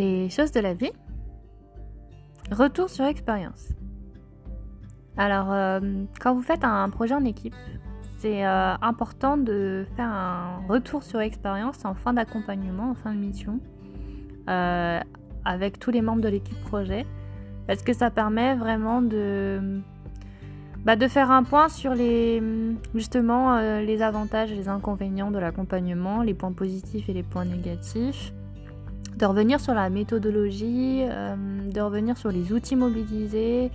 [0.00, 0.92] Les choses de la vie.
[2.50, 3.68] Retour sur expérience.
[5.18, 5.78] Alors, euh,
[6.18, 7.54] quand vous faites un projet en équipe,
[8.16, 13.18] c'est euh, important de faire un retour sur expérience en fin d'accompagnement, en fin de
[13.18, 13.60] mission,
[14.48, 15.00] euh,
[15.44, 17.04] avec tous les membres de l'équipe projet,
[17.66, 19.82] parce que ça permet vraiment de,
[20.82, 22.42] bah, de faire un point sur les,
[22.94, 28.32] justement les avantages les inconvénients de l'accompagnement, les points positifs et les points négatifs,
[29.20, 31.36] de revenir sur la méthodologie, euh,
[31.70, 33.70] de revenir sur les outils mobilisés,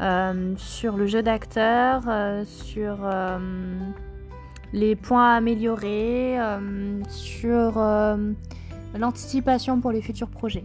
[0.00, 2.96] euh, sur le jeu d'acteurs, euh, sur
[4.72, 6.38] les points à améliorer,
[7.08, 7.82] sur
[8.98, 10.64] l'anticipation pour les futurs projets.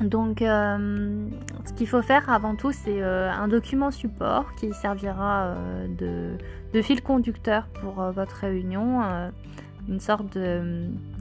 [0.00, 5.54] Donc, ce qu'il faut faire avant tout, c'est un document support qui servira
[5.98, 9.02] de, fil conducteur pour votre réunion,
[9.88, 10.36] une sorte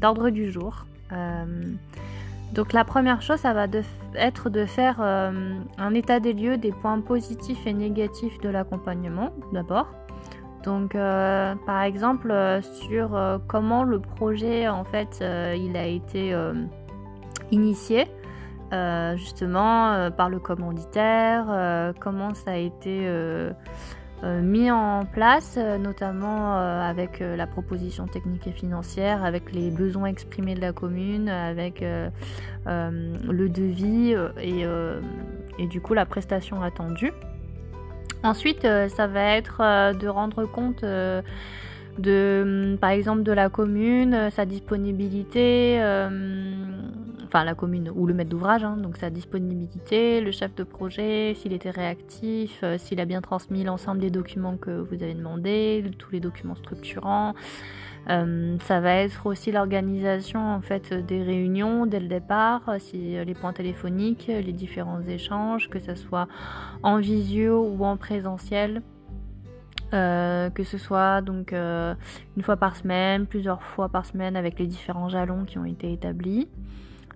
[0.02, 0.86] d'ordre du jour.
[1.12, 1.46] Euh,
[2.54, 3.68] donc la première chose, ça va
[4.16, 9.32] être de faire euh, un état des lieux des points positifs et négatifs de l'accompagnement
[9.54, 9.88] d'abord.
[10.64, 15.24] Donc euh, par exemple sur comment le projet en fait
[15.56, 16.36] il a été
[17.52, 18.08] initié
[19.16, 23.08] justement par le commanditaire, comment ça a été
[24.24, 30.08] mis en place, euh, notamment euh, avec la proposition technique et financière, avec les besoins
[30.08, 31.84] exprimés de la commune, avec
[32.66, 34.66] le devis et,
[35.58, 37.14] et, du coup la prestation attendue.
[38.24, 45.80] Ensuite, ça va être de rendre compte de, par exemple, de la commune, sa disponibilité
[47.30, 51.36] enfin la commune ou le maître d'ouvrage, hein, donc sa disponibilité, le chef de projet,
[51.36, 55.84] s'il était réactif, euh, s'il a bien transmis l'ensemble des documents que vous avez demandé,
[56.00, 57.36] tous les documents structurants.
[58.10, 63.24] Euh, ça va être aussi l'organisation en fait des réunions dès le départ, euh, si
[63.24, 66.28] les points téléphoniques, les différents échanges, que ce soit
[66.82, 68.82] en visio ou en présentiel.
[69.92, 75.10] que ce soit donc une fois par semaine, plusieurs fois par semaine avec les différents
[75.10, 76.48] jalons qui ont été établis.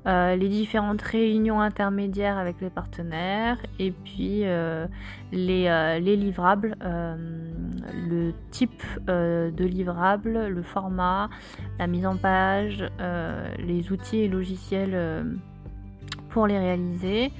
[0.06, 4.86] Euh, les différentes réunions intermédiaires avec les partenaires et puis euh,
[5.31, 11.30] les, euh, les, livrables, le type de livrable, le format,
[11.80, 12.84] la mise en page,
[13.59, 15.25] les outils et logiciels
[16.30, 17.31] pour les réaliser.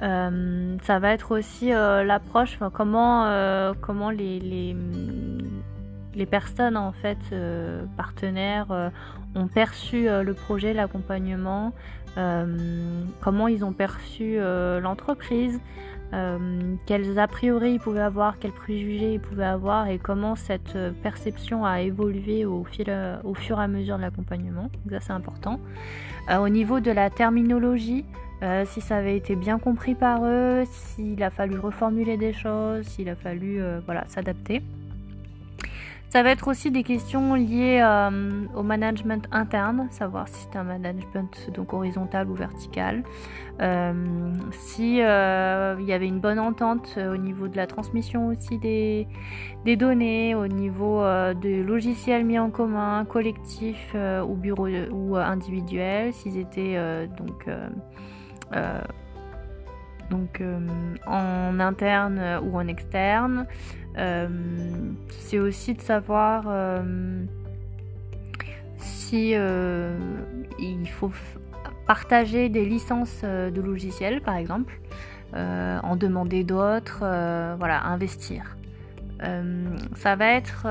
[0.00, 4.76] ça va être aussi l'approche, comment, les,
[6.14, 7.18] les, personnes en fait
[7.96, 8.90] partenaires
[9.34, 11.72] ont perçu euh, le projet, l'accompagnement,
[12.18, 15.60] euh, comment ils ont perçu euh, l'entreprise,
[16.86, 21.64] quels a priori ils pouvaient avoir, quels préjugés ils pouvaient avoir et comment cette perception
[21.64, 24.70] a évolué au, fil, au fur et à mesure de l'accompagnement.
[24.90, 25.60] Ça c'est important.
[26.28, 28.04] au niveau de la terminologie,
[28.64, 33.08] si ça avait été bien compris par eux, s'il a fallu reformuler des choses, s'il
[33.08, 34.62] a fallu voilà, s'adapter.
[36.10, 40.64] Ça va être aussi des questions liées euh, au management interne, savoir si c'est un
[40.64, 43.04] management donc horizontal ou vertical,
[43.62, 48.58] euh, si euh, il y avait une bonne entente au niveau de la transmission aussi
[48.58, 49.06] des,
[49.64, 56.38] des données, au niveau de logiciels mis en commun, collectifs ou bureau ou individuels, s'ils
[56.38, 56.76] étaient
[57.16, 57.46] donc
[60.10, 60.42] donc
[61.06, 63.46] en interne ou en externe.
[63.98, 64.28] Euh,
[65.08, 67.24] c'est aussi de savoir euh,
[68.76, 69.98] si euh,
[70.58, 71.10] il faut
[71.86, 74.80] partager des licences de logiciels, par exemple,
[75.32, 76.98] en demander d'autres,
[77.58, 78.56] voilà, investir.
[79.20, 80.66] ça va être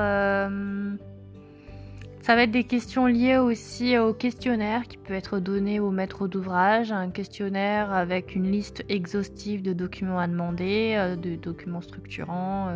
[2.22, 6.28] ça va être des questions liées aussi au questionnaire qui peut être donné au maître
[6.28, 12.68] d'ouvrage, un questionnaire avec une liste exhaustive de documents à demander, de documents structurants,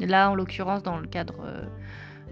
[0.00, 1.64] Là, en l'occurrence, dans le cadre, euh,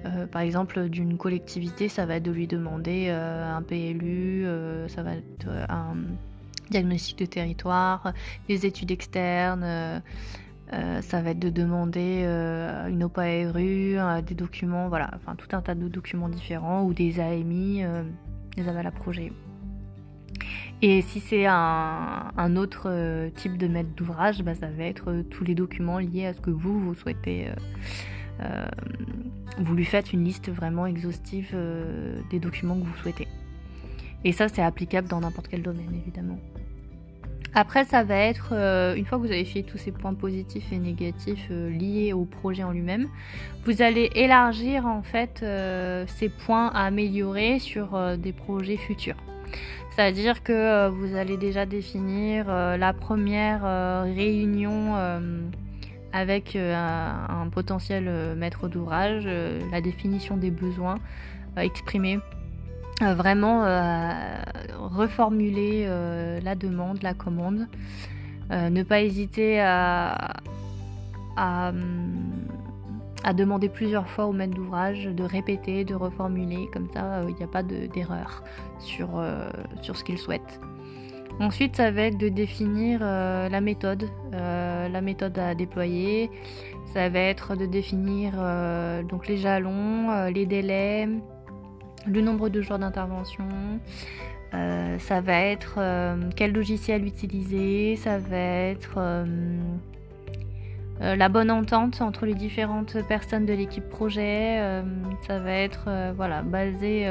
[0.05, 4.47] euh, par exemple, d'une collectivité, ça va être de lui demander euh, un PLU,
[4.89, 5.97] ça va être un
[6.71, 8.13] diagnostic de territoire,
[8.49, 10.03] des études externes.
[10.71, 12.25] ça va être de demander
[12.89, 13.97] une OPA-RU,
[14.27, 17.85] des documents, voilà, enfin tout un tas de documents différents ou des AMI,
[18.57, 19.33] des aval à projet.
[20.83, 25.23] Et si c'est un, autre euh, type de maître d'ouvrage, bah, ça va être euh,
[25.23, 27.49] tous les documents liés à ce que vous, vous souhaitez.
[28.41, 28.67] Euh,
[29.59, 31.57] vous lui faites une liste vraiment exhaustive
[32.31, 33.29] des documents que vous souhaitez.
[34.25, 36.39] Et ça, c'est applicable dans n'importe quel domaine, évidemment.
[37.55, 38.53] Après, ça va être,
[38.97, 42.65] une fois que vous avez fait tous ces points positifs et négatifs liés au projet
[42.65, 43.07] en lui-même,
[43.65, 45.45] vous allez élargir en fait
[46.09, 49.17] ces points à améliorer sur des projets futurs.
[49.95, 53.63] C'est-à-dire que vous allez déjà définir la première
[54.03, 54.97] réunion
[56.13, 59.29] avec un, potentiel maître d'ouvrage,
[59.71, 60.97] la définition des besoins
[61.57, 62.19] exprimés
[63.01, 63.61] vraiment
[64.77, 65.87] reformuler
[66.43, 67.69] la demande, la commande.
[68.51, 70.35] ne pas hésiter à,
[71.37, 71.73] à
[73.33, 77.47] demander plusieurs fois au maître d'ouvrage de répéter, de reformuler, comme ça il n'y a
[77.47, 78.45] pas d'erreur
[78.79, 79.49] sur, euh,
[79.81, 80.61] sur ce qu'il souhaite.
[81.41, 86.31] Ensuite, ça va être de définir euh, la méthode, euh, la méthode à déployer.
[86.93, 88.35] Ça va être de définir
[89.09, 91.09] donc les jalons, les délais,
[92.07, 93.49] le nombre de jours d'intervention.
[94.53, 95.81] ça va être
[96.37, 97.97] quel logiciel utiliser.
[97.97, 99.25] Ça va être euh,
[101.01, 104.83] la bonne entente entre les différentes personnes de l'équipe projet, euh,
[105.27, 107.07] ça va être euh, voilà, basé,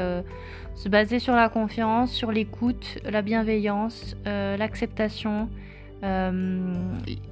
[0.74, 5.48] se baser sur la confiance, sur l'écoute, la bienveillance, l'acceptation,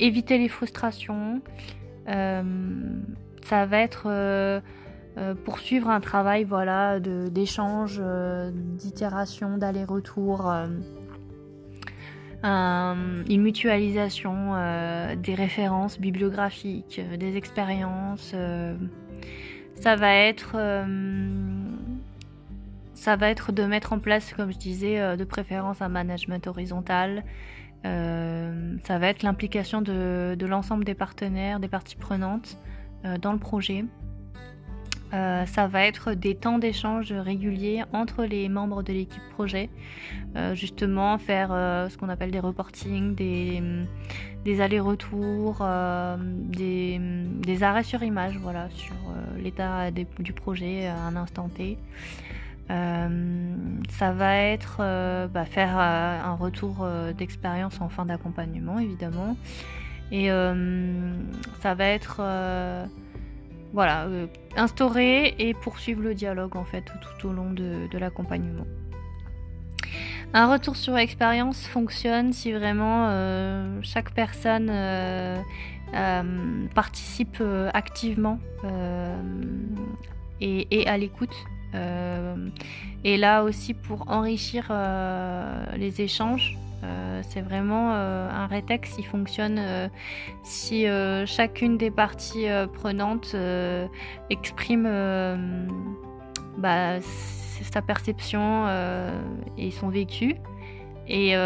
[0.01, 1.41] éviter les frustrations.
[2.07, 4.63] ça va être
[5.45, 8.01] poursuivre un travail voilà, d'échange,
[8.79, 10.53] d'itération, d'aller-retour
[12.45, 18.33] une mutualisation euh, des références bibliographiques, euh, des expériences.
[18.35, 18.77] Euh,
[19.77, 20.57] ça va être
[22.95, 27.25] ça va être de mettre en place, comme je disais, de préférence un management horizontal.
[27.83, 32.59] ça va être l'implication de l'ensemble des partenaires, des parties prenantes
[33.21, 33.85] dans le projet.
[35.13, 39.69] Euh, ça va être des temps d'échange réguliers entre les membres de l'équipe projet.
[40.37, 45.65] Euh, justement, faire euh, ce qu'on appelle des reportings, des, allers-retours,
[46.49, 48.95] des, arrêts sur image, voilà, sur
[49.39, 51.77] l'état du projet à un instant T.
[52.69, 54.79] ça va être
[55.29, 56.87] bah, faire un retour
[57.17, 59.37] d'expérience en fin d'accompagnement, évidemment.
[60.11, 62.21] Et ça va être
[63.73, 64.27] voilà, euh,
[64.57, 66.85] instaurer et poursuivre le dialogue en fait
[67.19, 68.67] tout, au long de, l'accompagnement.
[70.35, 75.37] Un retour sur expérience fonctionne si vraiment euh, chaque personne euh,
[76.75, 77.43] participe
[77.75, 78.39] activement
[80.41, 81.35] et, et, à l'écoute.
[83.05, 84.73] et là aussi pour enrichir
[85.77, 86.57] les échanges
[87.23, 89.89] c'est vraiment euh, un rétex qui fonctionne euh,
[90.43, 90.87] si
[91.27, 93.37] chacune des parties prenantes
[94.31, 94.89] exprime
[96.59, 98.67] bah, sa perception
[99.57, 100.37] et son vécu.
[101.09, 101.37] Et,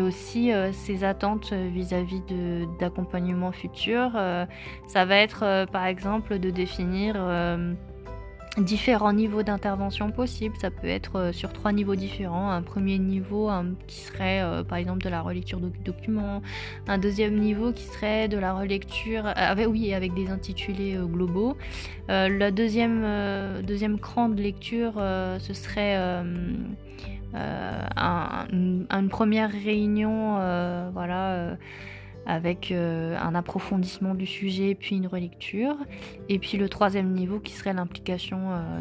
[0.00, 2.22] aussi ses attentes vis-à-vis
[2.78, 4.12] d'accompagnement futur.
[4.86, 7.16] ça va être par exemple de définir
[8.58, 10.54] différents niveaux d'intervention possibles.
[10.60, 12.50] Ça peut être euh, sur trois niveaux différents.
[12.50, 13.50] Un premier niveau
[13.86, 16.42] qui serait euh, par exemple de la relecture de documents.
[16.86, 21.56] Un deuxième niveau qui serait de la relecture, euh, avec, oui, avec des intitulés globaux.
[22.08, 25.96] le deuxième, deuxième cran de lecture, ce serait
[27.34, 30.38] une première réunion,
[30.92, 31.56] voilà
[32.26, 35.76] avec euh, un approfondissement du sujet puis une relecture.
[36.28, 38.80] Et puis le troisième niveau qui serait l'implication euh,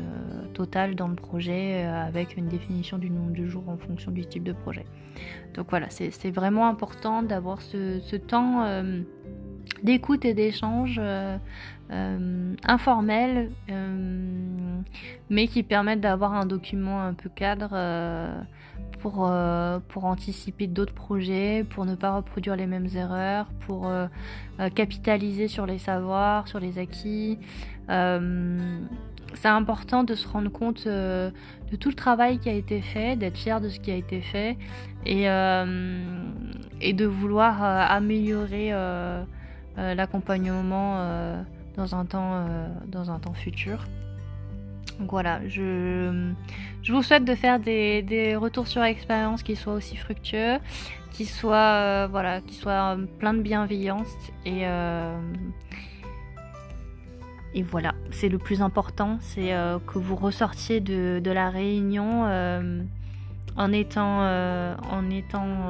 [0.54, 4.26] totale dans le projet euh, avec une définition du nombre de jours en fonction du
[4.26, 4.86] type de projet.
[5.54, 8.66] Donc voilà, c'est vraiment important d'avoir ce, temps
[9.84, 11.00] d'écoute et d'échange
[12.66, 13.52] informel,
[15.30, 17.76] mais qui permettent d'avoir un document un peu cadre
[19.04, 24.08] pour, euh, pour anticiper d'autres projets, pour ne pas reproduire les mêmes erreurs, pour euh,
[24.62, 27.38] euh, capitaliser sur les savoirs, sur les acquis.
[27.90, 33.38] c'est important de se rendre compte de tout le travail qui a été fait, d'être
[33.38, 34.58] fier de ce qui a été fait
[35.06, 35.24] et,
[36.82, 38.72] et de vouloir améliorer
[39.78, 40.98] l'accompagnement
[41.76, 42.46] dans, un temps,
[42.88, 43.86] dans un temps futur.
[45.00, 46.34] Donc voilà, je,
[46.88, 50.58] vous souhaite de faire des, retours sur expérience qui soient aussi fructueux,
[51.12, 54.16] qui soient, euh, voilà, qui soient plein de bienveillance
[54.46, 55.18] et, euh,
[57.54, 62.24] et voilà, c'est le plus important, c'est euh, que vous ressortiez de, la réunion
[63.56, 64.22] en étant,
[64.92, 65.70] en étant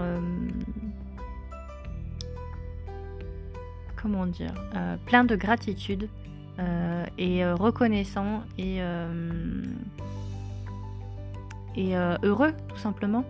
[4.03, 4.53] comment dire,
[5.05, 6.10] plein de gratitude
[6.60, 9.63] euh, et euh, reconnaissant euh,
[11.75, 13.25] et heureux tout simplement.